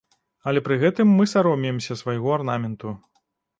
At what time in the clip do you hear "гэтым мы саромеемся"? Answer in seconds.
0.83-1.99